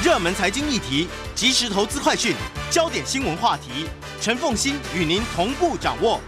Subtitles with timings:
[0.00, 2.32] 热门财经议题、即时投资快讯、
[2.70, 3.88] 焦点新闻话题，
[4.20, 6.20] 陈凤馨与您同步掌握。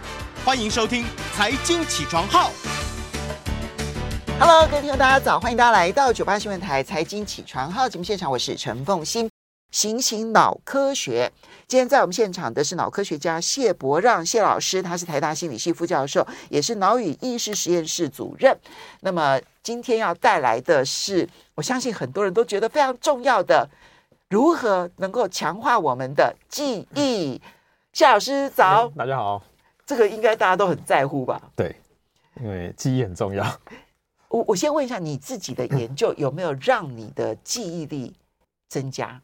[0.43, 2.49] 欢迎收听《财经起床号》。
[4.37, 5.39] Hello，各位听众，大家早！
[5.39, 9.29] 欢迎大家来到九八新闻台《财经起床号》节目现场，我是陈凤馨。
[9.71, 11.31] 行行脑科学，
[11.65, 18.59] 今天在我们现场的是脑科学家谢伯让谢老师，他是台大心理系副教授，也是脑与意识实验室主任。
[18.99, 23.69] 那么今天要带来的是，我相信很多人都觉得非常重要的，
[24.27, 27.39] 如何能够强化我们的记忆。
[27.93, 29.43] 夏老师早，大家好。
[29.85, 31.39] 这个应该大家都很在乎吧？
[31.55, 31.75] 对，
[32.41, 33.45] 因为记忆很重要。
[34.29, 38.15] 我我先问一下，你自己的研究有没有让你的记忆力
[38.67, 39.21] 增加？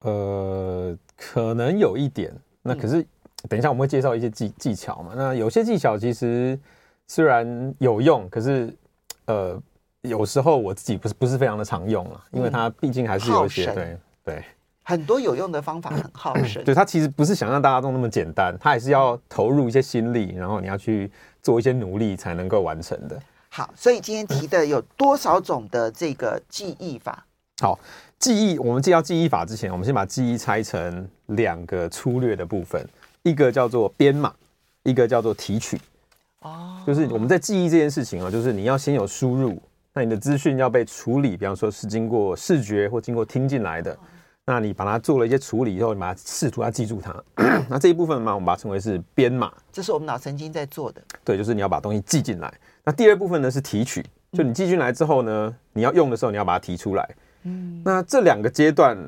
[0.00, 2.32] 呃，可能有一点。
[2.62, 3.04] 那可是，
[3.50, 5.12] 等一下我们会介绍一些技技巧嘛。
[5.14, 6.58] 那有些技巧其实
[7.06, 8.72] 虽然有用，可是
[9.26, 9.60] 呃，
[10.04, 14.44] 有时候我自己不是不是非常的常用了，因为它毕竟还是有一些对对
[14.82, 16.62] 很多有用的方法很耗神。
[16.64, 21.10] 对， 它其实不是想让大家都那么简单，它还是要投入一些心力，然后你要去
[21.42, 23.20] 做一些努力才能够完成的。
[23.48, 27.24] 好，所以今天提的有多少种的这个记忆法？
[27.60, 27.78] 好。
[28.16, 32.82] 记忆，我们介绍记忆法之前，我们先把记忆拆成两个粗略的部分，
[33.22, 34.32] 一个叫做编码，
[34.82, 35.78] 一个叫做提取。
[36.40, 39.60] 哦，就是我们在记忆这件事情啊，就是你要先有输入，
[39.94, 43.96] 那你的资讯要被处理，比方说是经过视觉或经过听进来的，
[44.44, 47.14] 那你把它做了一些处理以后，你把它试图要记住它，
[47.70, 51.00] 那这一部分嘛，我们把它称为是编码，这是我们脑神经在做的。
[51.22, 52.52] 对，就是你要把东西记进来。
[52.82, 57.08] 那第二部分呢是提取，就你记进来之后呢，你要用的时候，你要把它提出来。
[57.44, 58.98] 嗯，那这两个阶段，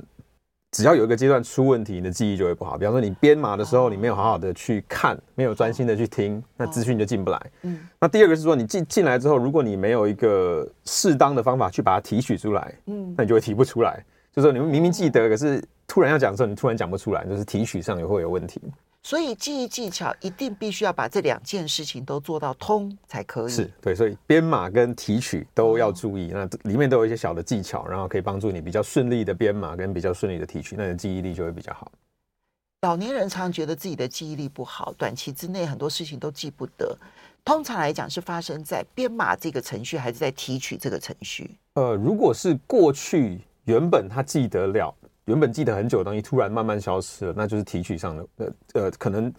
[0.76, 2.76] 只要有一个阶段出问题，你的记忆就会不好。
[2.76, 7.40] 比方说，你编码的时候，你没有好好的去看，没有专心的去听，那资讯就进不来。
[7.62, 14.04] 嗯，那第二个是说，你进进来之后，如果你没有一个适当的方法去把它提取出来，嗯，那你就会提不出来。
[14.34, 18.60] 就是说，你们明明记得，可是突然要讲的时候，你突然讲不出来，就是提取上也会有问题。
[19.06, 23.48] 所以记忆技巧一定必须要把这两件事情都做到通才可以。
[23.48, 26.32] 是对，所以编码跟提取都要注意。
[26.32, 31.92] 那里面都有一些小的技巧，然后可以帮助你比较顺利的编码跟比较顺利的提取，那你的记忆力就会比较好。
[32.82, 36.98] 老年人常觉得自己的记忆力不好，短期之内很多事情都记不得。
[37.44, 41.56] 通常来讲是发生在编码这个程序，还是在提取这个程序？
[41.74, 44.92] 呃，如果是过去原本他记得了。
[45.26, 49.32] 原本记得很久的东西突然慢慢消失了，那就是提取上的呃呃，可能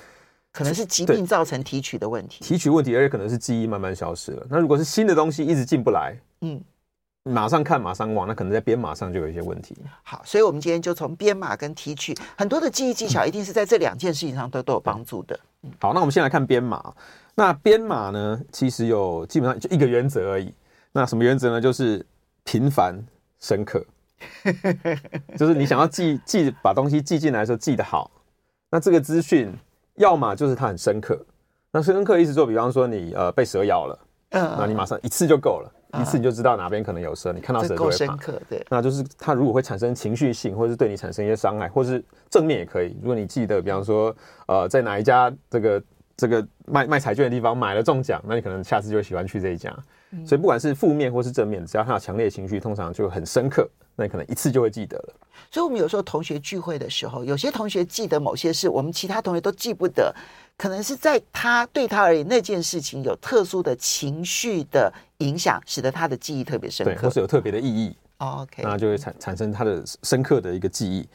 [0.52, 4.46] 可能是疾病造成提取的问题，提取问题，而且可能是记忆慢慢消失了。
[4.50, 6.62] 那如果是新的东西一直进不来，嗯，
[7.24, 9.76] 马上看马上忘，那可能在编码上就有一些问题。
[10.04, 15.40] 好，所以我们今天就从编码跟提取很多的记忆技巧，一定是在这两件事情上都都有帮助的。
[15.64, 16.94] 嗯，好，那我们先来看编码。
[17.34, 20.54] 那编码呢，其实有基本上就一个原则而已。
[20.92, 21.62] 那什么原则呢？
[21.62, 22.04] 就是
[22.44, 22.96] 频繁
[23.40, 23.86] 深刻。
[25.38, 28.10] 就是你想要记记把东西记进来的时候记得好，
[28.70, 29.54] 那这个资讯
[29.96, 31.20] 要么就是它很深刻，
[31.72, 37.96] 那深刻意思做，比方说你呃被蛇咬了，嗯，那你马上一次就够了，一次你就知道哪边可能有蛇，你看到蛇就会怕。
[37.96, 38.66] 深刻，对。
[38.70, 42.98] 那就是它如果会产生情绪性，或者是对你产生一些伤害，或是正面也可以。
[43.02, 44.16] 如果你记得，比方说
[44.48, 45.84] 呃在哪一家这个
[46.16, 49.72] 这个卖卖彩券的地方买了中奖，那你可能下次就会喜欢去这一家。
[50.26, 55.14] 所以不管是负面或是正面，只要它有强烈情绪，通常就很深刻，那你可能一次就会记得了。
[55.52, 60.14] 所以，我们有时候同学聚会的时候，有些同学记得某些事，我们其他同学都记不得，
[60.56, 67.98] 可能是在他对他而言那件事情有特殊的情绪的影响，使得他的记忆特别深刻，对，或是有特别的意义。
[68.20, 71.08] OK，那就会产产生他的深刻的一个记忆。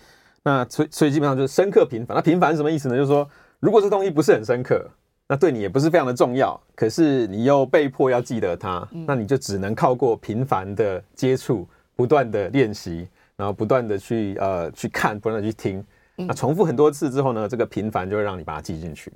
[0.43, 2.16] 那所以所以基本上就是深刻频繁。
[2.16, 2.97] 那频繁是什么意思呢？
[2.97, 3.28] 就是说，
[3.60, 4.84] 如果这东西不是很深刻。
[5.28, 15.84] 那对你也不是非常的重要，可是你又被迫要记得它，嗯、那你就只能靠过频繁的接触、不断的练习，然后不断的去呃去看、不断的去听，
[16.16, 19.12] 那重复很多次之后呢，这个频繁就会让你把它记进去。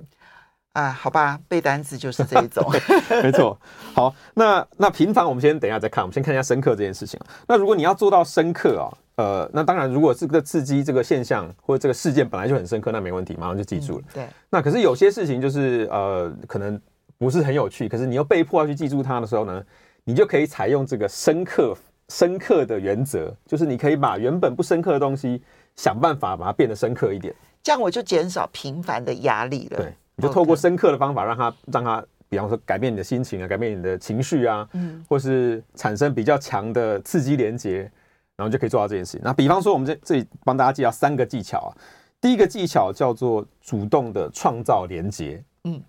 [0.72, 2.62] 啊，好吧，背单词就是这一种，
[3.22, 3.59] 没错。
[3.94, 7.19] 好，那那频繁我们先等一下再看，我们先看一下深刻这件事情。
[7.48, 8.98] 那如果你要做到深刻啊、哦。
[9.16, 14.04] 呃，那当然，如果这个刺激这个现象或者这个事件本来就很深刻，那没问题，马上就记住了。
[14.09, 14.28] 嗯、对。
[14.50, 16.78] 那可是有些事情就是呃，可能
[17.16, 19.65] 不是很有趣，可是你又被迫要去记住它的时候呢，
[20.04, 21.74] 你就可以采用这个深刻
[22.08, 25.42] 深刻的原则，就是你可以把原本不深刻的东西
[25.74, 29.78] 想办法把它变得深刻一点，这样我就减少频繁的压力了。
[29.78, 37.91] 对，你就透过深刻的方法让它让它，比方说改变你的心情啊，改变你的情绪啊，嗯，或是产生比较强的刺激连接。
[38.38, 39.22] 然后就可以做到这件事情。
[39.24, 41.72] 那比方说，我们这这里帮大家介绍三个技巧啊。
[42.20, 45.42] 第一个技巧叫做主动的创造连接。
[45.64, 45.82] 嗯，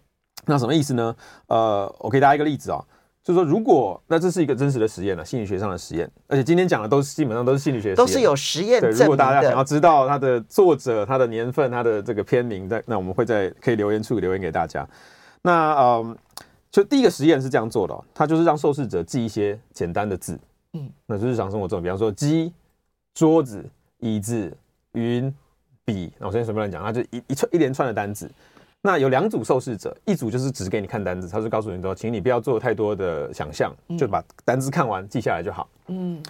[0.46, 1.14] 那什么意思呢？
[1.48, 2.82] 呃，我给大家一个例子啊，
[3.28, 9.04] 就是说，如果那这是一个真实的实验了，心理学上的实验，而且今天讲的都是基本上都是心理学实验，都是有实验证明的。
[9.04, 14.88] 如果大家想要知道它的作者、它的年份、它的这个片名，在那我们会在可以留言处留言给大家。
[15.42, 16.18] 那嗯，
[16.72, 20.40] 就第一个实验是这样做的，它就是让受试者记一些简单的字，
[20.72, 22.54] 嗯，那就日常生活中，比方说鸡、
[23.14, 23.62] 桌子、
[24.00, 24.56] 椅子、
[24.94, 25.36] 云、
[25.84, 28.32] 笔，那我先随便乱讲，它就一一串一连串的单字。
[28.88, 35.68] 那有两组受试者，一组就是只给你看单子，他就告诉你说，请你不要做太多的想象，就把单子看完记下来就好。
[35.88, 36.24] 嗯，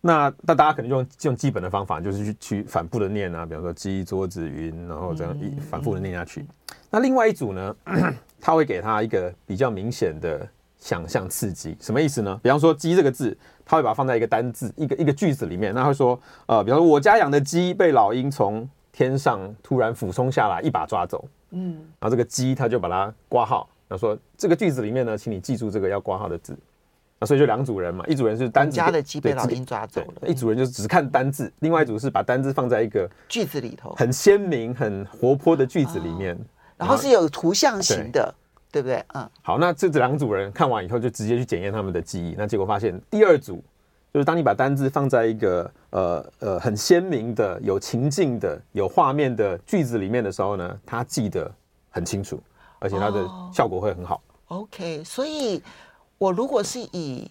[0.00, 6.44] 那那大家可能用用基本的方法，就是去去反复的念啊，比方说鸡、桌子、云，然后这样一反复的念下去。
[6.90, 7.76] 那另外一组呢，
[8.42, 10.44] 他会给他一个比较明显的
[10.80, 12.36] 想象刺激，什么意思呢？
[12.42, 21.24] 比方说鸡这个字，他会把它放在一个单字、一个一个句子里面，那会说，呃，比方说我家养的鸡被老鹰从天上突然俯冲下来，一把抓走。
[21.52, 26.56] 嗯，然后这个鸡他就把它挂号，然后说这个句子里面呢，请你记住这个要挂号的字。
[27.20, 36.36] 那所以就两组人嘛，一组人是单字，家的鸡被老鹰抓走了，一组人就是只看单字，另外一组是把单字放在一个句子里头，很鲜明、很活泼的句子里面，
[36.76, 38.34] 然后是有图像型的，
[38.72, 39.04] 对不对？
[39.14, 43.62] 嗯，好，那这两组人看完以后就直接去检验他们的记忆，那结果发现第二组
[44.12, 51.50] 就是当你把单字放在一个呃呃很鲜明的、有情境的、有画面的句子里面的时候呢，他记得
[51.88, 52.38] 很清楚，
[52.78, 54.22] 而且它的效果会很好。
[54.48, 55.62] Oh, OK，所以
[56.18, 57.30] 我如果是以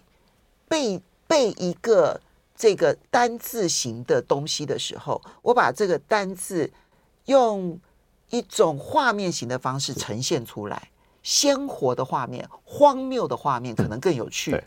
[0.68, 2.20] 背背一个
[2.56, 6.68] 这个单字型的东西的时候，我把这个单字
[7.26, 7.78] 用
[8.30, 10.90] 一种画面型的方式呈现出来，
[11.22, 14.50] 鲜活的画面、荒谬的画面可能更有趣。
[14.50, 14.64] 嗯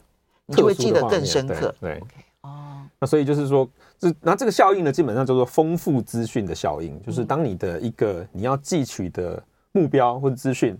[0.47, 1.73] 你就会记得更深刻。
[1.79, 2.01] 对，
[2.41, 7.01] 哦，那所以就是说，这那这个效应呢，基本上叫做丰富资讯的效应。
[7.01, 10.77] 就是当你的一个你要记取的目标或者资讯，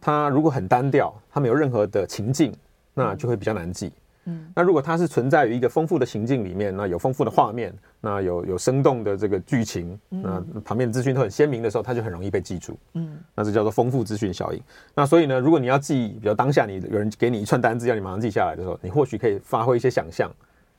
[0.00, 2.52] 它如果很单调，它没有任何的情境，
[2.92, 3.92] 那就会比较难记。
[4.26, 12.78] 嗯，那如果它是存在于一个丰富的情境里面，那有丰富的画面，那有有生动的这个剧情，那旁边的资讯都很鲜明的时候，它就很容易被记住。
[12.94, 14.60] 嗯，那这叫做丰富资讯效应。
[14.94, 20.30] 那所以呢，如果你要记，比如当下你有人给你一串单字，要你马上记下来的时候，你或许可以发挥一些想象，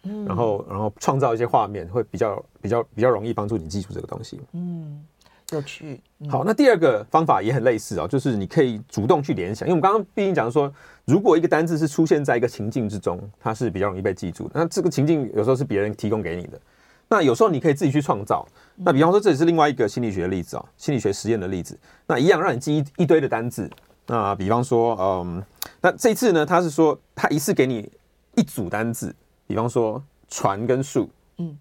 [0.04, 4.40] 嗯，然后然后创造一些画面，会比较比较比较容易帮助你记住这个东西。
[4.54, 5.04] 嗯。
[5.52, 6.02] 有趣。
[6.28, 10.74] 好，那第二个方法也很类似哦，就是你可以主动去联想，因为我们刚刚毕竟讲说，
[11.06, 14.50] 如果一个单字是出现在一个情境之中，它是比较容易被记住。
[14.54, 16.60] 那这个情境有时候是别人提供给你的，
[17.08, 18.44] 那有时候你可以自己去创造。
[18.76, 21.78] 那比方说，这也是另外一个心理学的例子哦，心理学实验的例子。
[22.08, 23.70] 那一样让你记一一堆的单字。
[24.08, 25.44] 那比方说，嗯，
[25.80, 27.88] 那这次呢，他是说他一次给你
[28.36, 29.16] 一组单字，
[29.46, 31.08] 比方说船跟树，
[31.38, 31.56] 嗯，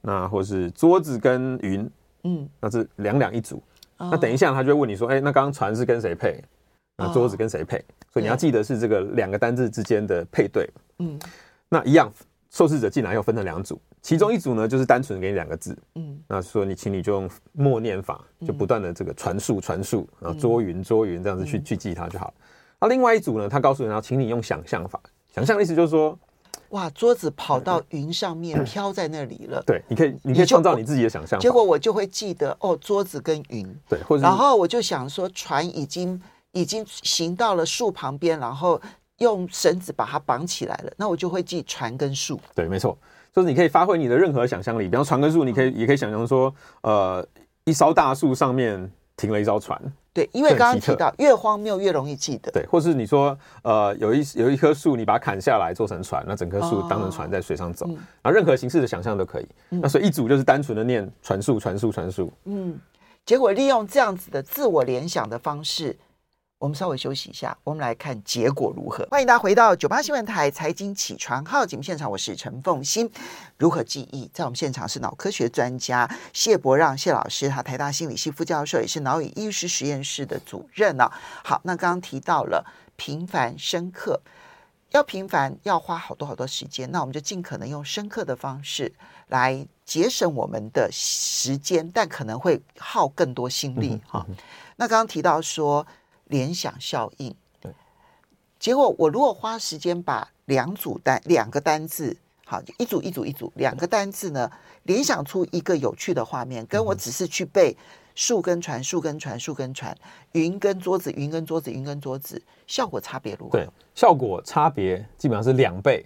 [0.00, 1.88] 那或是桌子跟云。
[2.28, 3.62] 嗯，那是两两一组。
[3.96, 6.38] 那等一下，他就会问你说：“哎、欸，那刚刚船是跟谁配？
[6.96, 7.82] 那桌子跟谁配？”
[8.12, 10.68] 所以你要记得是这个两个单字之间的配对。
[10.98, 11.18] 嗯，
[11.68, 12.12] 那一样，
[12.50, 15.76] 受试者进来又分成两组，其中一组呢就是单纯给你两个字。
[15.94, 22.34] 嗯，那说你，请你就用默念法，就不断的这个传述传述，然后捉云捉云这样子去去记它就好了。
[22.80, 25.00] 那另外一组呢，他告诉你要请你用想象法，
[25.34, 26.16] 想象的意思就是说。
[26.70, 29.62] 哇，桌子跑到云上面飘在那里了。
[29.66, 31.40] 对，你可以，你可以创造你自己的想象。
[31.40, 33.66] 结果我就会记得哦，桌子跟云。
[33.88, 36.20] 对，或者然后我就想说，船已经
[36.52, 38.80] 已经行到了树旁边，然后
[39.18, 40.92] 用绳子把它绑起来了。
[40.96, 42.38] 那我就会记船跟树。
[42.54, 42.96] 对，没错，
[43.34, 47.26] 就是你可以发挥你的任何想象力，比方船跟树，你可以也可以想象说，呃，
[47.64, 49.80] 一艘大树上面停了一艘船。
[50.18, 52.50] 对，因为刚刚提到越荒谬越容易记得。
[52.50, 59.46] 对，或是你说，呃，有一有一棵树，你把它砍下来做成船，那整棵树当成船在水上走，然后任何形式的想象都可以。
[59.68, 62.32] 那所以一组就是单纯的念传述、传述、传述。
[62.46, 62.76] 嗯，
[63.24, 65.96] 结果利用这样子的自我联想的方式。
[66.58, 69.06] 我们稍微休息一下，我们来看结果如何。
[69.12, 73.08] 欢迎大家回到九八新闻台财经起床号节目现场，我是陈凤欣。
[73.58, 74.28] 如何记忆？
[74.34, 81.12] 在我们现场是脑科学专家谢伯让谢老师，他台大心理系副教授，也是脑与意识实验室的主任呢、哦。
[81.44, 82.64] 好，那刚刚提到了
[82.96, 84.20] 频繁深刻，
[84.90, 88.92] 要频繁要花好多好多时间，那我们就尽可能用深刻的方式
[89.28, 94.38] 来节省我们的时间，但可能会耗更多心力哈、嗯嗯哦。
[94.74, 95.86] 那刚刚提到说。
[96.28, 97.72] 联想效应，对。
[98.58, 102.16] 结果我如果花时间把两组单两个单字，
[102.46, 104.50] 好，一组一组一组两个单字呢，
[104.84, 107.76] 联想出一个有趣的画面，跟我只是去背
[108.14, 109.96] 树跟船、树跟船、树跟船、
[110.32, 113.52] 云跟桌子、云跟桌子、云跟桌子，效果差别如何？
[113.52, 116.04] 对，效果差别基本上是两倍，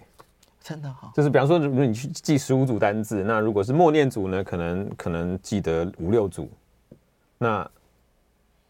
[0.61, 1.11] 真的哈。
[1.15, 6.49] 就是比方说，如果你去记十五组单字，那如果是默念组呢，可能可能记得五六组，
[7.37, 7.69] 那。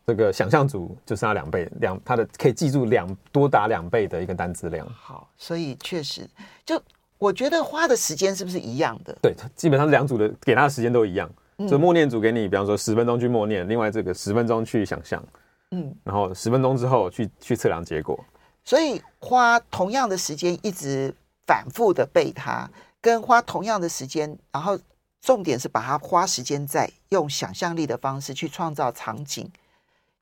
[0.05, 4.87] 这个想象组就剩下两倍，两它的可以记住两多达两倍的一个单字量。
[4.93, 6.29] 好，所以确实，
[6.65, 6.81] 就
[7.17, 9.17] 我觉得花的时间是不是一样的？
[9.21, 11.29] 对，基本上两组的给他的时间都一样。
[11.57, 15.23] 嗯、就默念组给你，比方说十分钟去默念，另外这个十分钟去想象，
[15.69, 18.19] 嗯，然后十分钟之后去去测量结果。
[18.65, 21.13] 所以花同样的时间一直
[21.45, 22.67] 反复的背它，
[22.99, 24.77] 跟花同样的时间，然后
[25.21, 29.49] 重点是把它花时间在用想象力的方式去创造场景。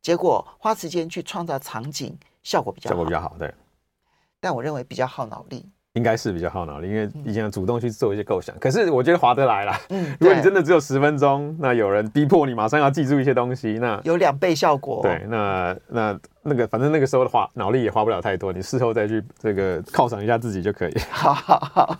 [0.01, 3.53] 结果花时间去创造场景，效果比较好，效果比较好，对。
[4.39, 8.55] 但我认为比较耗脑力，应该是比较耗脑力，因为以前要主动去做一些构想。
[8.55, 9.79] 嗯、可是我觉得划得来啦。
[9.89, 15.01] 嗯， 如果你真的只有十分钟，那有人逼迫你马上要记住一些东西，那有两倍效果。
[15.03, 20.97] 对，那那那个反正那个时候的话，脑力也花不了太多，你事后再去这个犒赏一下自己就可以。
[21.11, 21.97] 好好好，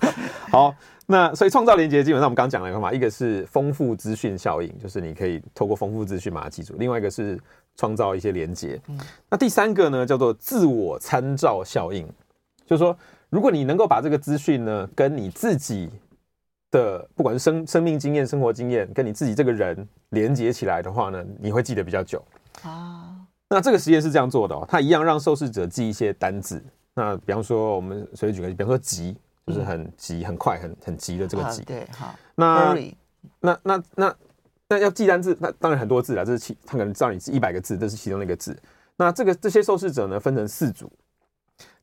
[0.49, 0.75] 好。
[1.11, 7.37] 那所以创造连接，基本上我们刚刚讲了一个嘛，一个是丰富资讯效应，就是你可以透过丰富资讯把它记住；另外一个是
[7.75, 8.79] 创造一些连接。
[8.87, 8.97] 嗯，
[9.29, 12.07] 那第三个呢，叫做自我参照效应，
[12.65, 12.97] 就是说，
[13.29, 15.89] 如果你能够把这个资讯呢，跟你自己
[16.71, 22.23] 的不管是生生命经验、生活经验，跟你自己这个人连接起来的话呢，你会记得比较久
[22.63, 23.15] 啊。
[23.49, 26.63] 那这个实验是这样做的哦，它一样让受试者记一些单字。
[26.93, 29.17] 那比方说，我们随便举个例，比方说“急”。
[29.47, 31.63] 就是很急、很快、很很急的这个急。
[31.63, 32.15] 对，好。
[32.35, 32.75] 那
[33.39, 34.15] 那那那
[34.67, 36.25] 那要记单字，那当然很多字了。
[36.25, 38.57] 这是其他可能知道你是一百个字，这是其中的一个字。
[38.97, 40.91] 那这个这些受试者呢，分成四组。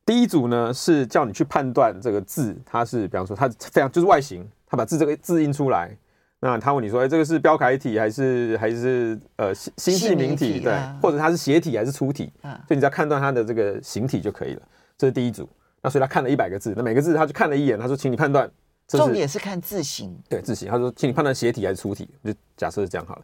[0.05, 5.95] 第一组呢是叫你去判断这个字，它是比方说它非常就是外形，它把字这个字印出来。
[6.41, 10.61] 那他问你说，哎，这个是标楷体还是还是呃新新细明体？
[10.61, 12.31] 对，或者它是斜体还是粗体？
[12.43, 14.61] 嗯，所以你只要判断它的这个形体就可以了。
[14.97, 15.47] 这是第一组。
[15.81, 18.49] 那所以他看了一百个字，那每个字他就看了一眼，他说：“请你判断。”
[18.87, 20.13] 重点是看字形。
[20.27, 20.67] 对，字形。
[20.67, 23.21] 他说：“请你判断斜体还是粗体。”就假设是这样好了。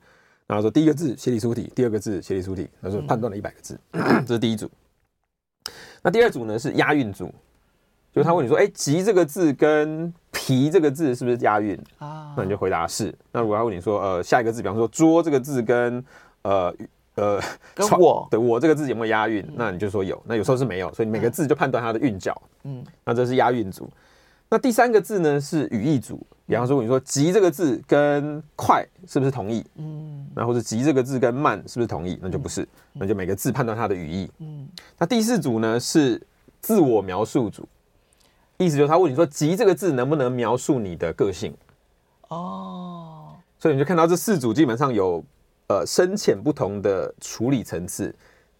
[0.47, 2.69] 然后说第一个字斜体粗体，第二个字斜体粗体。
[2.81, 4.69] 他说判断了一百个字，嗯、这是第一组。
[6.01, 7.25] 那第二组呢是押韵组，
[8.13, 13.13] 就是他问你说：“哎，急这个字跟皮这个字是不是押韵？”啊，那你就回答是。
[13.31, 16.01] 那如果他问你说：“呃，下一个字，比方说桌这个字跟
[16.43, 16.73] 呃。”
[17.15, 17.41] 呃，
[17.73, 19.45] 跟我对我这个字有没有押韵？
[19.55, 20.21] 那你就说有。
[20.25, 22.39] 那有时候是没有，所以每个字就判断它的韵脚。
[22.63, 23.89] 嗯，那这是押韵组。
[24.49, 26.19] 那第三个字呢是语义组。
[26.47, 29.65] 比方说，你说“急”这个字跟“快”是不是同义？
[29.77, 32.19] 嗯，那或者“急”这个字跟“慢”是不是同义？
[32.21, 32.67] 那就不是。
[32.93, 34.29] 那就每个字判断它的语义。
[34.37, 34.67] 嗯，
[34.99, 36.21] 那第四组呢是
[36.61, 37.67] 自我描述组，
[38.57, 41.51] 意思就是他问你说“急”这个字能不能描述你的个性？
[42.27, 45.23] 哦，所以你就看到这四组基本上有。
[45.67, 48.13] 呃，深浅不同的处理层次。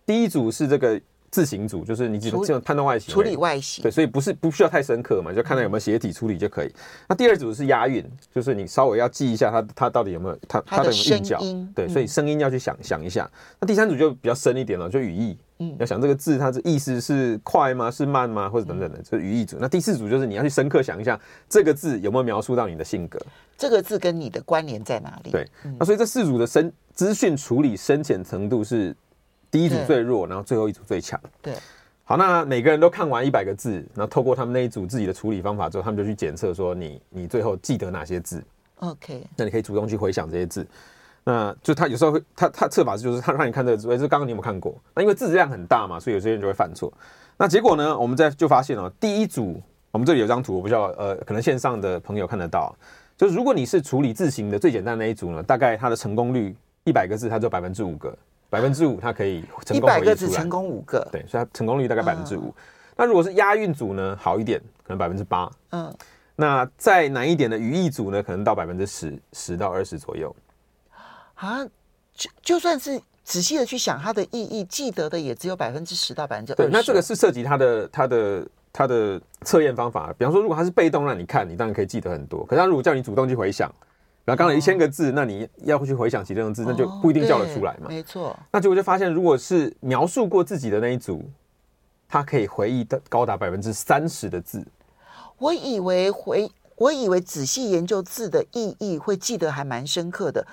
[0.06, 1.00] 第一组是这个
[1.36, 3.84] 字形组，就是你只能判断外形，处理外形。
[3.84, 6.74] 对，所以不是不需要太深刻嘛，就看到有没有斜体处理就可以。
[7.10, 8.02] 那第二组是押韵，
[8.34, 11.38] 就是你稍微要记一下它它到底有没有它它的韵脚。
[11.76, 13.30] 对，所以声音要去想想一下。
[13.60, 15.38] 那第三组就比较深一点了，就语义。
[15.60, 17.92] 嗯，要想这个字它的意思是快吗？
[17.92, 18.50] 是慢吗？
[18.50, 19.58] 或者等等的，这语义组。
[19.60, 23.20] 那第四组就是你要去深刻想一下这个字有没有描述到你的性格，
[23.58, 25.32] 这个字跟你的关联在哪里？
[25.32, 25.46] 对，
[25.78, 26.72] 那所以这四组的深。
[26.96, 28.96] 资讯处理深浅程度是
[29.56, 31.18] 第一组最弱，然后最后一组最强。
[31.42, 31.54] 对，
[32.04, 38.44] 好，那每个人都看完一百个字，然后透过他们那一组自己的处理方法之后，他们就去检测说你你最后记得哪些字。
[38.82, 40.68] OK，那你可以主动去回想这些字。
[41.24, 44.76] 那就他有时候会他他测法就是他让你看这个字，哎，这刚刚你有没有看过？
[44.94, 46.92] 那因为字量很大嘛，所以有些人就会犯错。
[47.38, 52.76] 那结果呢，我们在就发现哦，第一组我们这里有张图，我不知道呃，可能线上的朋友看得到，
[53.16, 56.54] 就是如果你是处理字形的最简单的那一组呢，大概它的成功率。
[56.88, 58.16] 一百个字，它只有百分之五个，
[58.56, 59.78] 百分之五它可以成功。
[59.78, 62.56] 一百个只成功五个，对，所以它成功率大概百分之五。
[62.96, 65.52] 那如果是押韵组呢，好一点，可能百分之八。
[65.72, 65.94] 嗯，
[66.38, 70.34] 那再难一点的语义组呢，可能到百分之十，十到二十左右。
[71.34, 71.66] 啊，
[72.14, 76.64] 就就算是仔细的去想它的意义，记得的也只有百分之十到百分之二十。
[76.64, 80.16] 对，那这个是涉及它的它的它的测验方法。
[80.18, 82.46] 比方说，如果它是被动让你看，你当然可以记得很多。
[82.46, 83.70] 可是它如果叫你主动去回想。
[84.26, 87.88] 然后刚才一千个字，那你要去回想起这种字，那就不一定叫得出来嘛。
[87.88, 88.36] 没错。
[88.52, 91.24] 那结果就发现，如果是描述过自己的那一组，
[92.10, 94.66] 他可以回忆的高达百分之三十的字。
[95.38, 100.44] 我以为回，我以为仔细研究字的意义会记得还蛮深刻的。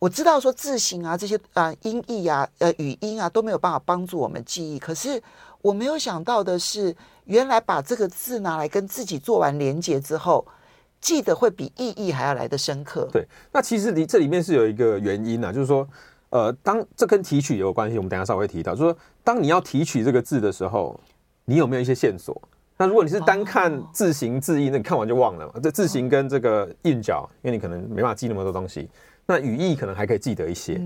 [0.00, 5.22] 我知道说字形啊这些啊音译啊呃语音啊都没有办法帮助我们记忆，可是
[5.62, 10.44] 我没有想到的是，原来把这个字拿来跟自己做完连结之后。
[11.00, 13.08] 记得会比意义还要来得深刻。
[13.12, 15.88] 对，那其实你这里面是有一个原因啊，就是说，
[16.30, 20.98] 呃，当这跟提取有关系，我们等下稍微提到，就是说，当你要提取这个字的时候，
[21.44, 22.40] 你有没有一些线索？
[22.76, 25.54] 那如果你是单看字形字义，那你看完就忘了嘛。
[25.60, 28.88] 这字形跟这个韵脚，因为你可能没办法记那么多东西。
[29.26, 30.80] 那语义可能还可以记得一些。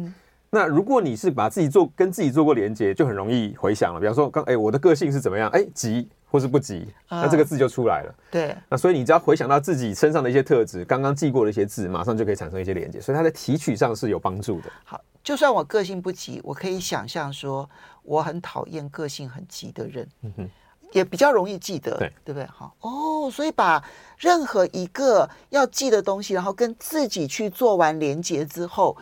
[0.49, 4.00] 那如果你是把自己做跟自己做过连接，就很容易回想了。
[4.00, 5.50] 比方说刚，哎，我的个性是怎么样？
[5.50, 8.09] 哎、欸，急或是不急，那这个字就出来了。
[8.09, 8.57] 嗯、对。
[8.71, 12.99] 那所以你只要回想到自己身上的一些特质，刚刚记过的一些字，马上就可以产生一些连接。
[12.99, 14.73] 所以它在提取上是有帮助的。
[14.83, 17.69] 好，就算我个性不急，我可以想象说
[18.03, 20.51] 我很讨厌个性很急的人，嗯哼，
[20.93, 22.47] 也比较容易记得，对对不对？
[22.47, 23.85] 好哦，所以把
[24.17, 28.97] 任何一个要记的东西，然后跟自己去做完连接之后。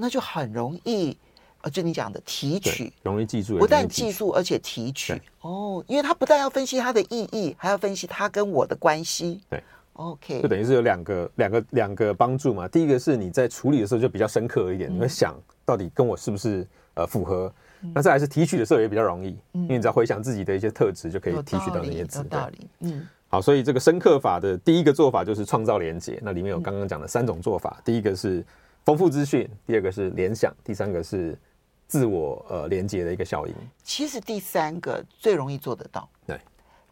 [0.00, 1.18] 那就很容易，
[1.62, 9.40] 呃，就你讲的提取，容易记住，不但记住，而且提取哦，因为它不但要分析它的意义，还要分析它跟我的关系。
[9.50, 9.60] 对
[9.94, 12.68] ，OK，就等于是有两个两个两个帮助嘛。
[12.68, 15.34] 第一个是你在处理的时候就比较深刻一点，嗯、你会想
[15.64, 17.52] 到底跟我是不是呃符合。
[17.80, 22.20] 嗯、那再来是提取的时候也比较容易，嗯、因为你只要回想自己的一些特质，就可以提取到那些字。
[22.20, 23.08] 有道理，嗯。
[23.26, 26.20] 好，所以这个深刻法的第一个做法就是创造连接。
[26.22, 28.46] 那里面有刚刚讲的三种做法，嗯、第一个是。
[28.88, 31.38] 丰富资讯，第二个是联想，第三个是
[31.86, 33.54] 自我呃连接的一个效应。
[33.82, 36.40] 其实第三个最容易做得到，对，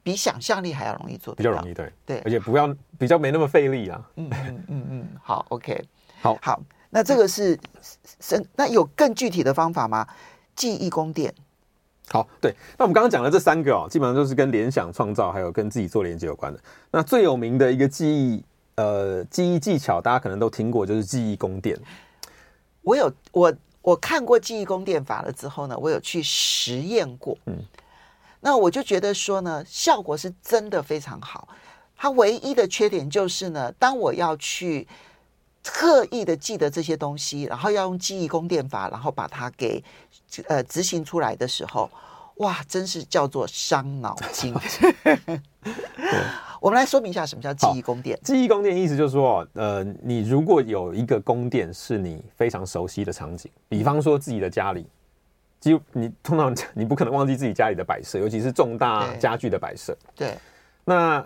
[0.02, 4.10] 比想象力还要容易做比较容易，对对，而且不要比较没那么费力啊。
[4.16, 5.82] 嗯嗯嗯嗯，好，OK，
[6.20, 7.58] 好好，那这个是
[8.20, 10.06] 生，那有更具体的方法吗？
[10.54, 11.32] 记忆宫殿。
[12.10, 16.60] 好，对，那我们刚刚讲的这三个哦，基本上都是跟联想、创造还有跟自己做连接有关的。
[16.90, 18.44] 那最有名的一个记忆。
[18.76, 21.78] 呃，记忆技巧大家可能都听过，就是记忆宫殿。
[22.82, 27.36] 我有我我看过记忆宫殿法了之后呢，我有去实验过。
[27.46, 27.56] 嗯，
[28.40, 31.48] 那我就觉得说呢，效果是真的非常好。
[31.96, 34.86] 它唯一的缺点就是呢，当我要去
[35.64, 39.82] 刻意的记得这些东西，然后要用记忆宫殿法，然后把它给
[40.48, 41.90] 呃执行出来的时候，
[42.36, 44.54] 哇，真是叫做伤脑筋。
[46.66, 48.18] 我们来说明一下什么叫记忆宫殿。
[48.24, 54.84] 记忆宫殿意思就是说，呃，你如果有一个宫殿是你非常熟悉的场景，比方说自己的家里，
[55.60, 59.96] 就你通常你不可能忘记自己家里的摆设，尤其是重大家具的摆设。
[60.16, 60.36] 对。
[60.84, 61.24] 那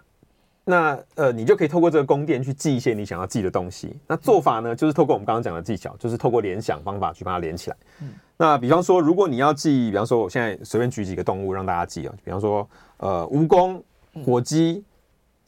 [0.63, 3.97] 那呃，你就可以透过这个宫殿去记一些你想要记的东西。
[4.07, 7.77] 那做法呢，就是透过我们刚刚讲的技巧，就是透过联想方法去把它连起来。
[8.03, 8.11] 嗯。
[8.37, 13.81] 那比方说，如果你要记，比方说我现在随便举几个动物让大家记啊，比方说呃，蜈蚣、
[14.23, 14.85] 火鸡。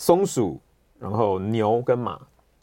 [0.02, 0.60] 松鼠，
[0.98, 2.18] 然后牛跟马，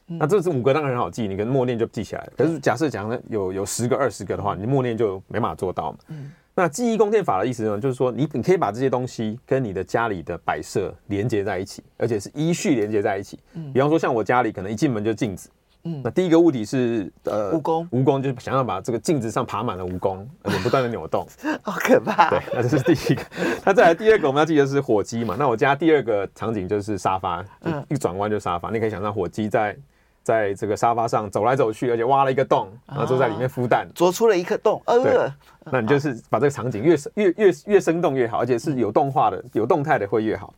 [0.07, 2.33] 那这是五个当然很好记，你跟默念就记起来了。
[2.35, 5.97] 可是假设讲呢有有十个、二十个的话，你默念就没办法做到嘛。
[6.09, 13.39] 嗯，那记忆宫殿法的意思呢，就是说你你可以把这些东西跟你的家里的摆设连接在一起，而且是依序连接在一起。
[13.53, 15.49] 嗯，比方说像我家里可能一进门就镜子。
[15.83, 21.25] 嗯，那第一个物体是呃蜈蚣，蜈蚣就是想要把这个镜子上爬满了蜈蚣，而且不断的扭动，
[21.63, 22.29] 好可怕。
[22.29, 23.23] 对，那这是第一个。
[23.63, 25.37] 那再来第二个，我们要记得是火鸡嘛。
[25.39, 27.43] 那我家第二个场景就是沙发，
[27.87, 28.69] 一转弯就沙发。
[28.71, 29.77] 你可以想象火鸡在
[30.21, 34.81] 在这个沙发上走来走去，而且挖了一个洞，然后就在里面孵蛋，啄出了一颗洞。
[34.85, 35.33] 呃，
[35.71, 40.53] 那你就是把这个场景越越越越生动越好，而且是有动画的、有动态的会越好。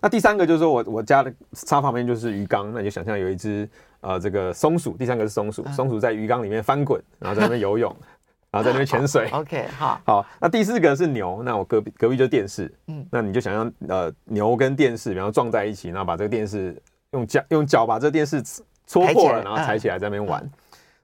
[0.00, 3.68] 那第三个就是说我我家的沙发旁边就是鱼缸，那你就想象有一只。
[4.04, 7.90] 呃，这个松鼠，第三个是松鼠，松鼠在鱼缸里面翻滚，然后在那边游泳，
[8.52, 9.28] 然后在那边潜水。
[9.32, 10.26] OK，好，好。
[10.38, 16.80] 那第四个是牛，那我隔壁隔壁就是电视，嗯，那你就想象呃牛跟电视然后撞在一起，然后把这个电视
[17.12, 18.42] 用脚用脚把这个电视
[18.86, 20.46] 戳破了，然后踩起来在那边玩。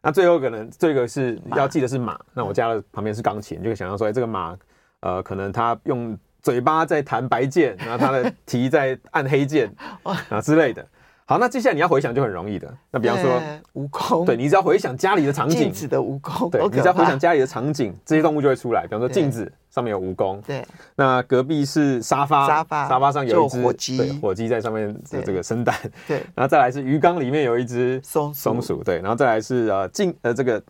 [0.03, 4.55] 那最后可能这个是要记得是马，那我家的旁边是钢琴，就想象说，哎，这个马
[5.01, 10.87] 呃可能它用嘴巴在弹白键，然后它的 蹄在按黑键啊之类的。
[11.31, 12.69] 好，那接下来你要回想就很容易的。
[12.90, 13.40] 那比方说
[13.75, 18.83] 蜈蚣，对，你只要回想家里的场景，镜子的蜈蚣，对，你只要回想家里的场景，这些动物就会出来。
[18.83, 20.66] 比方说镜子上面有蜈蚣，对，
[20.97, 22.88] 那隔壁是沙发，沙发。
[22.88, 25.73] 沙发上有一只火鸡，火鸡在上面的这个生蛋，
[26.09, 30.61] 对，然后再来是鱼缸里面有一只松松鼠，对，然后再来是呃镜呃这个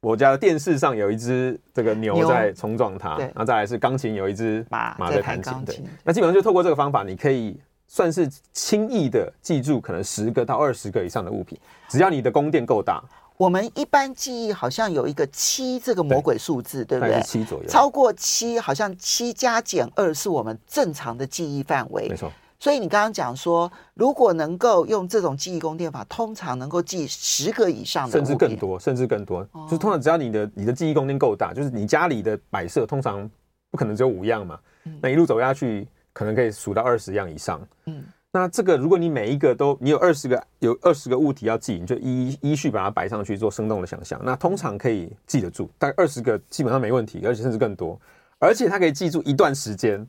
[0.00, 7.60] 我家的电视上有一只这个牛在冲撞它，然后再来是钢琴有一只马马在弹琴，对，那基本上就透过这个方法，你可以。
[7.86, 13.02] 算是轻易的记住可能十个到二十个以上的物品，只要你的宫殿够大。
[13.36, 17.22] 我们一般记忆好像有一个七这个魔鬼数字，对，对不对？
[17.22, 17.68] 七左右。
[17.68, 22.08] 超过七，好像七加减二是我们正常的记忆范围。
[22.08, 22.32] 没错。
[22.58, 29.40] 所以你刚刚讲说，如果能够用这种记忆宫殿法，通常能够记十个以上的，甚至更多，甚至更多。
[29.52, 33.30] 哦、就是通常只要你的你的记忆宫殿够大，就是你家里的摆设通常
[33.70, 35.86] 不可能只有五样嘛，嗯、那一路走下去。
[36.16, 37.60] 可能可以数到二十样以上。
[37.84, 38.02] 嗯，
[38.32, 44.18] 那这个如果你每一个都你有二十个有二十个物体要记，你就依依序把它摆上去做生动的想象。
[44.24, 48.00] 那通常可以记得住，大概二十个基本上没问题，而且甚至更多。
[48.38, 50.06] 而且它可以记住一段时间。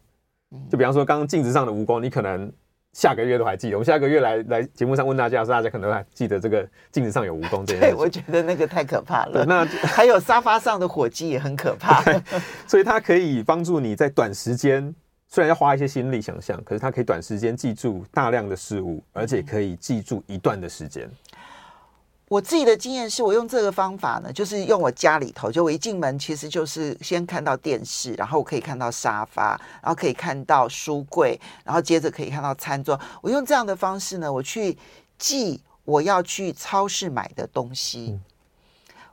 [0.70, 2.50] 就比方说刚刚镜子上的蜈蚣，你可能
[2.94, 3.76] 下个月都还记得。
[3.76, 7.82] 我们下个月来来节目上问大家，是大家可能还记得这个镜子上有蜈蚣这件事。
[7.82, 9.44] 对，我觉得那个太可怕了。
[9.44, 12.02] 那 还有沙发上的火鸡也很可怕。
[12.66, 14.96] 所以它可以帮助你在短时间，
[15.30, 21.10] 虽然要花一些心力想象，可是它可以短时间记住大量的事物，而且可以记住一段的时间。
[22.30, 33.00] 我自己的经验是我用这个方法呢，就是用我家里头，就我一进门，其实就是先看到电视，然后我可以看到沙发，然后可以看到书柜，然后接着可以看到餐桌。
[33.22, 34.78] 我用这样的方式呢，我去
[35.18, 38.08] 记我要去超市买的东西。
[38.12, 38.22] 嗯、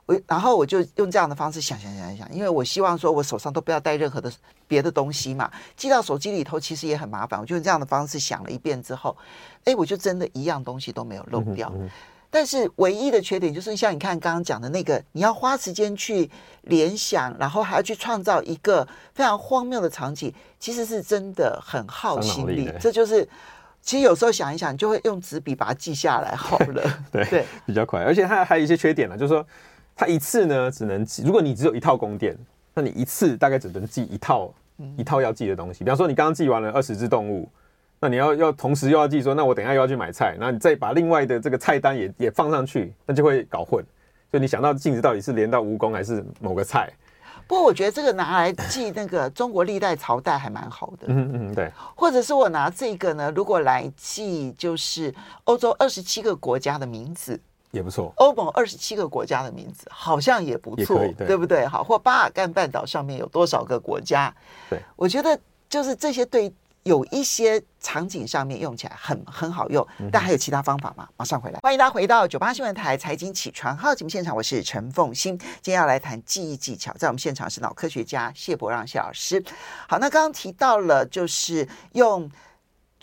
[0.05, 4.31] 我然后我就用这样的方式想想想想，因为我希望说我手上都不要带任何的
[4.67, 7.39] 别的东西嘛，寄到手机里头其实也很麻烦。
[7.39, 9.15] 我就用这样的方式想了一遍之后，
[9.63, 11.71] 哎，我就真的一样东西都没有漏掉。
[11.75, 11.89] 嗯
[12.31, 16.29] 但是唯一的缺点就是，像你看刚刚讲的那个，你要花时间去
[16.63, 22.69] 联想，然后还要去创造一个非常荒谬的场景，其实是真的很耗心力。
[22.77, 23.25] 这就是，
[23.81, 26.83] 其实有时候想一想，就会用纸笔把它记下来好了。
[27.09, 28.03] 对对，比较快。
[28.03, 29.45] 而且它还有一些缺点呢，就是说，
[29.95, 32.37] 它一次呢只能记，如果你只有一套宫殿，
[32.73, 34.53] 那你一次大概只能记一套
[34.97, 35.83] 一套要记的东西。
[35.83, 37.49] 比方说，你刚刚记完了二十只动物。
[37.97, 43.83] 那你要要同时又要记说，那我等一下又要去买菜，那你再把另外的这个菜单也也放上去，那就会搞混。
[44.31, 46.91] 就你想到镜子到底是连到蜈蚣还是某个菜？
[47.47, 51.07] 不过我觉得这个拿来记那个中国历代朝代还蛮好的。
[51.07, 51.71] 嗯嗯，对。
[51.95, 55.13] 或者是我拿这个呢，如果来记就是
[55.45, 57.39] 欧洲二十七个国家的名字
[57.71, 58.13] 也不错。
[58.17, 61.65] 欧盟二十七个国家的名字好像也不错，对，对不对？
[61.65, 64.33] 好，或巴尔干半岛上面有多少个国家？
[64.69, 66.53] 对，我觉得就是这些对。
[66.85, 71.09] 有一些场景上面用起来很很好用，但还有其他方法吗？
[71.17, 79.43] 马上回来，欢迎大家回到九八新闻台财经起床号节目现场，我是陈凤欣，今天要来谈记忆技巧，在我们现场是脑科学家谢伯让谢老师。
[79.89, 82.29] 好，那刚刚提到了就是用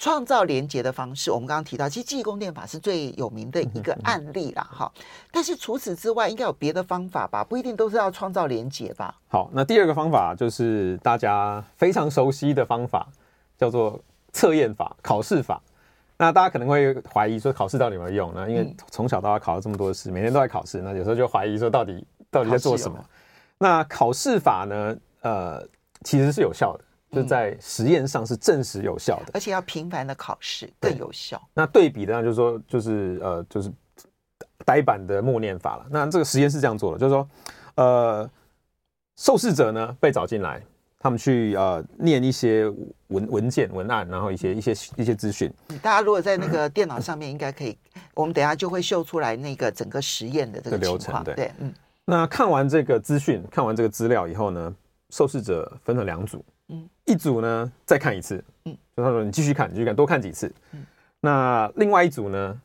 [0.03, 4.91] 创造连结的方式，我们刚刚提到，其实记忆宫殿法是最有名的一个案例了哈。
[5.31, 7.45] 但是除此之外，应该有别的方法吧？
[7.45, 9.15] 不一定都是要创造连结吧？
[9.29, 13.07] 好，那第二个方法就是大家非常熟悉的方法。
[13.59, 14.01] 叫做
[14.33, 15.63] 测验法、考试法。
[16.17, 18.51] 那大家可能会怀疑说，考试到底有没有用呢？
[18.51, 22.99] 因为从小到大考了这么多次，每天都在考试，那有时候就怀疑说，到底到底在做什么？
[23.57, 24.97] 那考试法呢？
[25.21, 25.65] 呃，
[26.03, 31.41] 其实是有效的，就是在实验上是证实有效的，而且要频繁的考试更有效。
[31.55, 33.71] 那对比的，就是说，就是呃，就是
[34.65, 35.87] 呆板的默念法了。
[35.91, 37.29] 那这个实验是这样做的，就是说，
[37.77, 38.31] 呃，
[39.17, 40.61] 受试者呢被找进来。
[41.05, 42.69] 他们去呃念一些
[43.09, 45.53] 文文件文案，然后一些一些一些资讯。
[45.83, 47.77] 大家如果在那个电脑上面，应该可以，
[48.15, 51.25] 我们等下就会秀出来那个整个实验的这个流程。
[51.25, 51.75] 对，对，嗯。
[52.05, 54.73] 那看完这个资讯，看完这个资料以后呢，
[55.11, 60.85] 受试者分成两组，嗯，一组呢再看一次，嗯，就他说你继续看，你继续看，多看几次，嗯。
[61.21, 62.61] 那另外一组呢，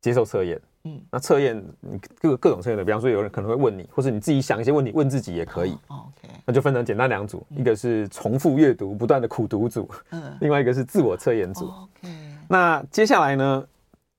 [0.00, 0.60] 接受测验。
[0.84, 5.72] 嗯，那测验你各各种测验的，比方说有人可能会问你，或是你自己想一些问题问自己也可以。
[5.88, 11.66] 哦，OK，那就分成简单两组，一个是重复阅读、不断的苦读组，嗯，另外一个是自我测验组。
[11.66, 12.08] OK，
[12.48, 13.68] 那接下来呢，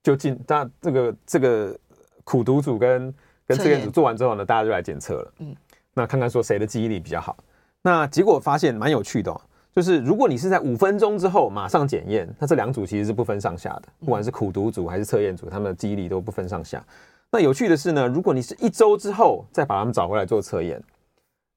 [0.04, 1.76] 就进那这个这个
[2.22, 3.12] 苦读组跟
[3.44, 5.32] 跟测验组做完之后呢，大家就来检测了。
[5.40, 5.56] 嗯，
[5.92, 7.36] 那看看说谁的记忆力比较好。
[7.82, 9.40] 那结果发现蛮有趣的哦。
[9.74, 16.84] 就是如果你是在五分钟之后马上检验，那这两组其实是不分上下的，不管是苦读组还是测验组，他们的记忆力都不分上下。
[17.30, 20.82] 那有趣的是呢，如果你是一周之后再把他们找回来做测验，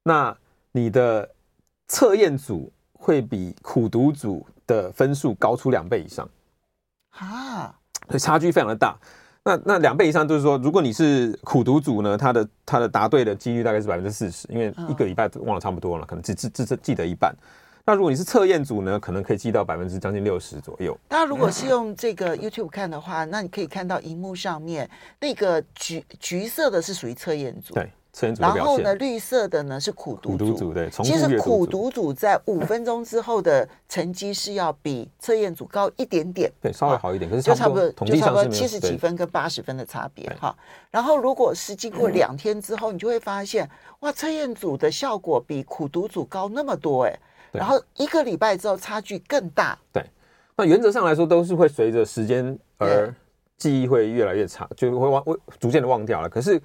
[0.03, 0.33] 那
[0.71, 1.29] 你的
[1.89, 6.25] 测验组会比苦读组的分数高出两倍以上
[7.09, 7.75] 啊，
[8.07, 8.97] 所以差距非常的大。
[9.47, 17.31] 那那两倍以上就是说，如果你是苦读组呢，他的他的答对的几率大概是百分之四十，因为一个礼拜忘了差不多了，可能只只只记得一半。
[17.85, 20.97] 那如果你是测验组呢，可能可以记到百分之将近六十左右。
[21.07, 28.41] 大家如果是用这个 YouTube 看的话，那你可以看到荧幕上面那个橘橘色的是属于测验组，对，测验组。
[28.41, 30.89] 然后呢，绿色的呢是苦读组，苦读对。
[30.89, 40.55] 其实苦读组在五分钟之后的成绩是要比测验组高一点点，对，稍微好一点，可是就差不多就差不多七十几分跟八十分的差别哈。
[40.89, 47.19] 然后如果是经过两天之后，你就会发现，哇，测验组的效果比苦读组高那么多哎。
[47.51, 49.77] 然后一个礼拜之后差距更大。
[49.93, 50.03] 对，
[50.57, 53.13] 那原则上来说都是会随着时间而
[53.57, 56.27] 记忆会越来越差，就会忘，会逐渐的忘掉了。
[56.27, 56.61] 可是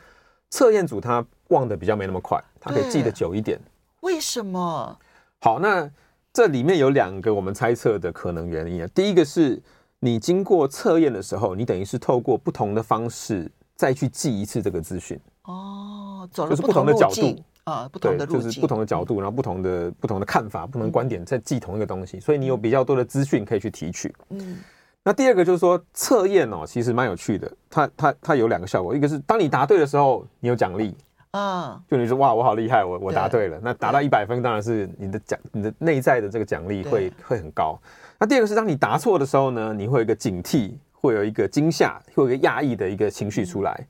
[0.50, 3.60] 测验组它忘得比较没那么快，它可以记得久一点。
[4.00, 4.98] 为什么？
[5.40, 5.88] 好，那
[6.32, 8.88] 这里面有两个我们猜测的可能原因啊。
[8.94, 9.62] 第一个是
[10.00, 15.20] 你经过测验的时候，你等于是透过不同的方式再去记一次这个资讯。
[15.44, 17.36] 哦，走了就是不同的角度。
[17.64, 24.12] 啊，不同的路径，就是不同的角度，然后不同的不同的看法，不同的观点，在记同一个东西，所以你有比较多的资讯可以去提取。
[24.30, 24.58] 嗯，
[25.04, 27.52] 那第二个就是说测验哦，其实蛮有趣的。
[27.68, 30.96] 它它它有两个效果，一个是当你答对的时候，你有奖励
[31.32, 33.60] 啊，就你说哇，我好厉害，我我答对了。
[33.62, 37.78] 那达到一百分，当然是你的奖，你的内在的这个奖励会会很高。
[38.18, 43.72] 那第二个是当你答错的时候呢，你会有一个警惕，会有一个惊吓，会有一个讶异的一个情绪出来。
[43.78, 43.86] 嗯、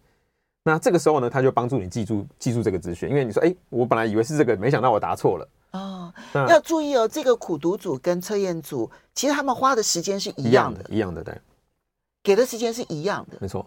[0.65, 5.49] 那这个时候呢，他就帮助你记住记住这个资讯，因为你说，哎，我本来以为是这个，没想到我答错了。
[5.73, 11.35] 哦，要注意哦，这个苦读组跟测验组，其实他们花的时间是一样的，一样的，对，
[12.23, 13.65] 给的时间是一样的，没错。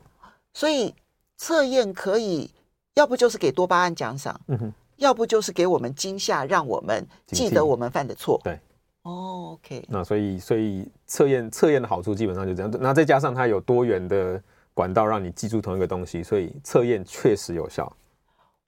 [0.54, 0.94] 所以
[1.38, 2.52] 测验可以，
[2.96, 8.60] 要不就是给多巴胺奖赏，嗯哼，要不就是给我们惊吓，让我们记得我们犯的错，对。
[9.04, 9.84] 哦，OK。
[9.90, 14.42] 那所以，所以测验测验的好处基本上就这样，那再加上它有多元的
[14.74, 17.92] 管道让你记住同一个东西，所以测验确实有效。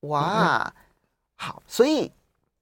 [0.01, 0.73] 哇，嗯、
[1.37, 2.11] 好，所以，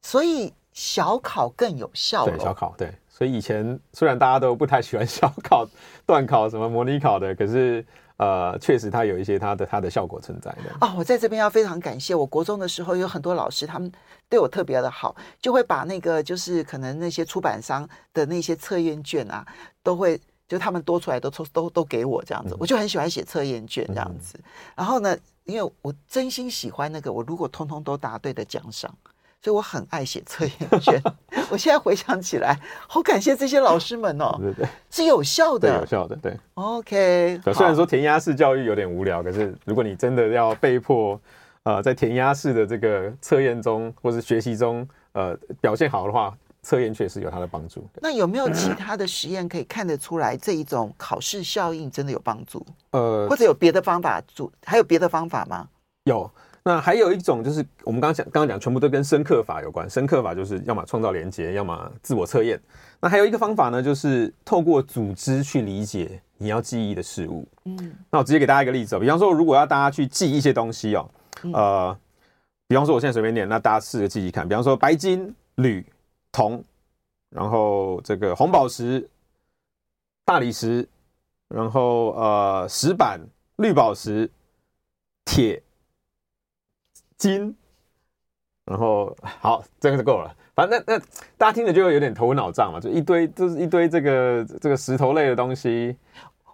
[0.01, 0.53] 所以。
[0.75, 2.25] 小考更有效。
[2.25, 5.67] 对，小考对，所以以前虽然大家都不太喜欢小考、
[6.03, 7.85] 段考、什么模拟考的，可是
[8.23, 10.73] 呃，确实它有一些它的它的效果存在的。
[10.79, 13.91] 哦，我在这边要非常感谢，我国中的时候有很多老师，他们
[14.29, 19.45] 对我特别的好，就会把那个就是可能那些出版商的那些测验卷啊，
[19.83, 24.37] 都会就他们多出来都都都 都给我这样子，嗯、我就很喜欢写测验卷这样子。
[24.37, 24.43] 嗯、
[24.77, 28.95] 然后呢，因为我真心喜欢那个，我如果通通都答对的奖赏。
[29.43, 31.03] 所以我很爱写测验卷，
[31.51, 36.39] 我现在回想起来，好感谢这些老师们哦，对对，是有效的，有效的，对。
[36.53, 41.19] OK，虽然说填鸭式教育有点无聊，可是如果你真的要被迫，
[41.63, 47.85] 呃，在填鸭式的这个测验中或是学习中，呃，表现好的话，测验确实有它的帮助。
[47.95, 52.65] 那有没有其他的实验可以看得出来这一种考试效应真的有帮助？
[52.91, 54.49] 呃，或者有别的方法做？
[54.65, 55.67] 还有别的方法吗？
[56.05, 56.31] 有。
[56.65, 59.89] 那还有一种就是我们刚刚讲，刚刚讲全部都跟深刻法有关。
[59.89, 62.57] 深刻法就是要么创造连接，要么自我测验。
[63.01, 67.45] 那还有一个方法呢，就是透过组织去理解你要记忆的事物。
[67.65, 71.09] 嗯，那我直接给大家一个例子哦，比方说，如果要大家去记一些东西哦，
[71.53, 71.97] 呃，
[72.69, 74.47] 比方说我现在随便念，那大家试着记记看。
[74.47, 75.85] 比方说白金、铝、
[76.31, 76.63] 铜，
[77.29, 79.05] 然后这个红宝石、
[80.23, 80.87] 大理石，
[81.49, 83.19] 然后呃石板、
[83.57, 84.31] 绿宝石、
[85.25, 85.61] 铁。
[87.23, 87.55] 金，
[88.65, 90.29] 然后好，这个就够了。
[90.53, 90.99] 反正那那
[91.37, 95.95] 大家听着就会有点头昏脑胀嘛，就一堆就是一堆这个这个石头类的东西。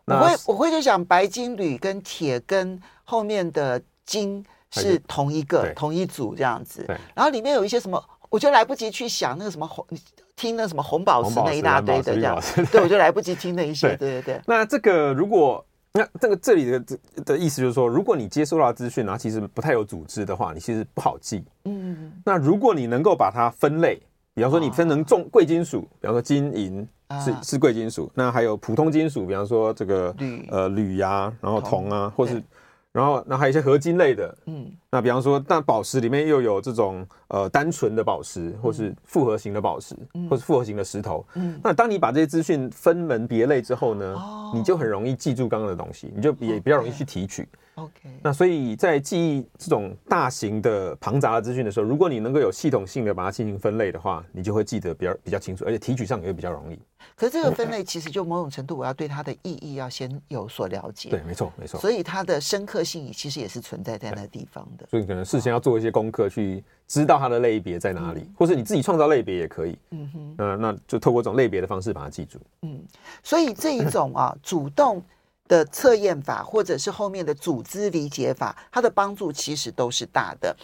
[0.05, 6.83] 我会我会就想白金、铝跟铁跟后面的金是同一个同一组这样子。
[6.85, 6.95] 对。
[7.15, 9.83] 然后里面有一些什么，我就来不及去想那个什么红，
[10.35, 12.39] 听那什么红宝石那一大堆的这样。
[12.71, 13.95] 对，我就来不及听那一些。
[13.97, 14.41] 对对对。
[14.45, 15.65] 那这个如果。
[15.93, 21.43] 那这个这里的的的意思就是说，如果你接收到资讯，然后其实不太有组织的话，你其实不好记。
[21.65, 22.11] 嗯。
[22.23, 23.99] 那如果你能够把它分类，
[24.33, 26.87] 比方说你分成重贵金属，比方说金银
[27.25, 32.41] 是是贵金属，那还有普通金属，比方说这个铝呃铝呀，然后铜啊，或是。
[32.91, 47.47] 然后，那还有一些合金类的，嗯，那比方说，但宝石里面又有这种呃单纯的宝石，或是复合型的宝石，嗯、或是复合型的石头，嗯，那当你把这些资讯分门别类之后呢，哦、你就很容易记住刚刚的东西，你就也比较容易去提取。
[47.75, 56.77] OK，那所以在记忆这种大型的庞杂的资讯的时候，如果你能够有系统性的把它进行分类的话，你就会记得比较比较清楚，而且提取上也会比较容易。
[57.15, 61.09] 可是这个分类其实就某种程度，我要对它的意义要先有所了解。
[61.09, 61.79] 对，没错，没错。
[61.79, 64.85] 所以它的深刻性其实也是存在在那地方的。
[64.89, 69.77] 所以可能事先要做一些功课，去知道它的类别在哪里，嗯、或是你自己创造类别也可以。
[69.91, 70.35] 嗯哼。
[70.37, 72.37] 呃，那就透过这种类别的方式把它记住。
[72.63, 72.83] 嗯，
[73.23, 75.01] 所以这一种啊，主动。
[75.49, 80.55] 的测验法，或者是后面的组织理解法，它的帮助其实都是大的。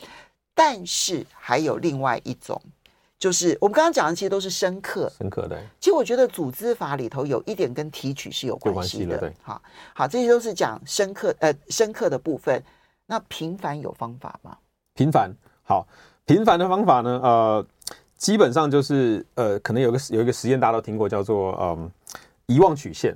[0.53, 2.61] 但是还有另外一种，
[3.19, 5.61] 就是我们刚刚讲的，其实都是深刻、深刻的。
[5.81, 9.33] 其实我觉得组织法里头有一点跟提取是有关系的。
[9.41, 9.61] 好，
[9.93, 12.63] 好，这些都是讲深刻，呃，深刻的部分。
[13.07, 14.57] 那平凡有方法吗？
[14.93, 15.29] 平凡，
[15.63, 15.85] 好，
[16.25, 17.19] 平凡的方法呢？
[17.21, 17.67] 呃，
[18.17, 21.91] 基本上就是呃，可能有个有一个实验大家都听过，叫做嗯，
[22.45, 23.13] 遗忘曲线。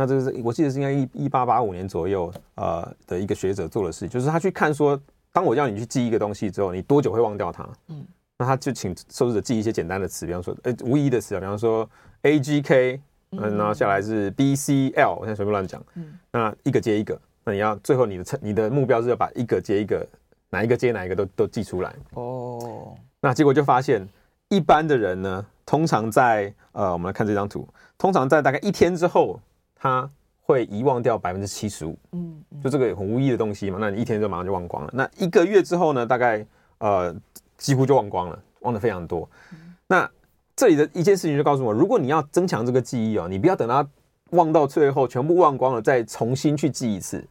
[0.00, 4.98] 那这是我记得是应该一一八八五年左右，呃的一个学者做的事，就是他去看说，
[5.32, 7.68] 当我要你去记一个东西之后，你多久会忘掉它？
[7.88, 8.06] 嗯，
[8.38, 11.90] 那他就请受试者记一些简单的词，比方说，呃，无意义的词啊，比方说
[12.22, 13.00] A G K，
[13.32, 20.06] 嗯，然后下来是 B C L，我现在随便乱讲，嗯，那一个接一个，那你要最后你的成你的目标是要把一个接一个，
[20.50, 21.92] 哪一个接哪一个都都记出来。
[22.14, 24.08] 哦，那结果就发现，
[24.48, 27.66] 一般的人呢，通常在呃，我们来看这张图，
[27.98, 29.40] 通常在大概一天之后。
[29.78, 30.08] 他
[30.42, 34.90] 会遗忘掉百分之七十五，嗯，就这个很无意的东西嘛，那你一天就马上就忘光了。
[34.92, 36.44] 那一个月之后呢，大概
[36.78, 37.14] 呃
[37.56, 39.28] 几乎就忘光了，忘的非常多。
[39.52, 40.10] 嗯、那
[40.56, 43.86] 这里的一件事情就告诉我，如果你要增强这个记忆哦，你不要等它
[44.30, 47.24] 忘到最后全部忘光了，再重新去记一次。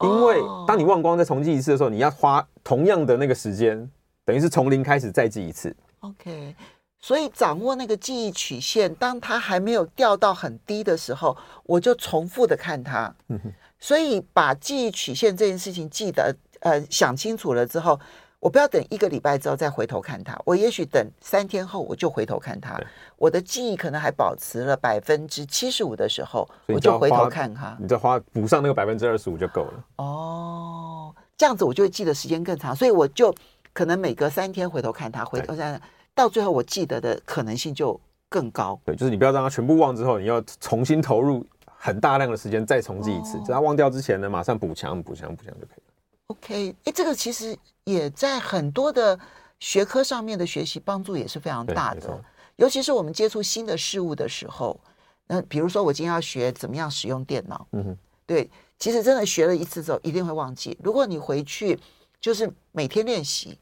[0.00, 3.90] 因为当你忘光再重记一次的时候，你要花同样的那个时间，
[4.26, 5.74] 等于是从零开始再记一次。
[6.00, 6.54] OK，
[7.00, 13.14] 所以掌握那个记忆曲线，当它还没有掉到很低的时候，我就重复的看它。
[13.28, 13.52] 嗯哼。
[13.78, 17.98] 所以把记忆曲线这件事情记得呃想清楚了之后。
[18.38, 22.78] 我不要等一个礼拜之后再回头看它，我也许等三天后我就回头看它。
[23.16, 27.76] 我的记忆可能还保持了百分之七十五的时候，我就回头看它。
[27.80, 29.84] 你再花补上那个百分之二十五就够了。
[29.96, 33.34] 哦，这样子我就会记得时间更长，所以我就
[33.72, 35.80] 可能每隔三天回头看它，回头看，
[36.16, 38.80] 到最后我记得的可能性就更高。
[38.84, 45.92] 对，就是你不要让它全部忘之后，你要重新投入很大量的时间再重记一次，在它忘掉之前呢，马上补强、补强、补强就可以了。
[46.28, 49.16] OK，哎，这个其实也在很多的
[49.60, 52.24] 学科上面的学习帮助也是非常大的，
[52.56, 54.80] 尤其是我们接触新的事物的时候，
[55.26, 60.76] 那比如说我今天要学怎么样使用电脑，嗯哼，对，其实真的学了一次之后一定会忘记。
[60.82, 61.78] 如果你回去
[62.20, 63.56] 就是每天练习，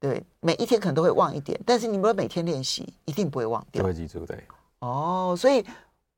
[0.00, 4.42] 对，每一天可能都会忘一点，但是你如果每天练习，一定不会忘掉，都会记住，对。
[4.80, 5.64] 哦，所以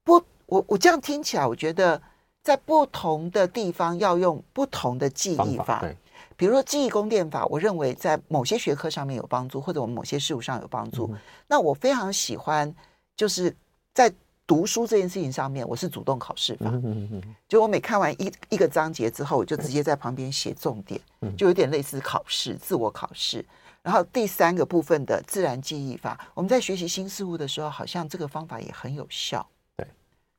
[0.04, 2.00] 不，我我这样听起来，我觉得。
[2.40, 5.94] 在不同的地方要用不同的记忆法，对，
[6.34, 11.10] 比如说记忆宫殿法，我认为在某些学科上面有帮助，或者我们某些事物上有帮助。
[11.12, 12.74] 嗯、那我非常喜欢，
[13.16, 13.54] 就是
[13.92, 14.10] 在
[14.46, 16.70] 读书这件事情上面，我是主动考试法。
[16.72, 23.44] 嗯、就我每看完一一个章节之后，我就直接在旁边写重点，嗯、就有点类似考试，自我考试。
[23.88, 29.48] 然后第三个部分的自然记忆法，我们在学习新事物的时候，好像这个方法也很有效。
[29.78, 29.88] 对，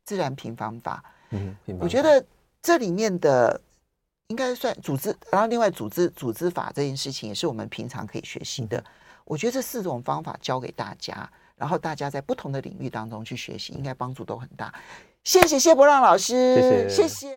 [0.05, 1.03] 自然平方法。
[1.31, 2.23] 嗯，我觉得
[2.61, 3.59] 这里面的
[4.27, 8.83] 应该算组织，然后另外组织组织法这件事情也是我们平常可以学习的。
[9.25, 14.71] 我觉得这四种方法教给大家，然后大家在不同的领域当中去学习，应该帮助都很大。
[15.23, 16.87] 谢谢谢伯让老师，谢谢。
[16.87, 17.27] 谢谢。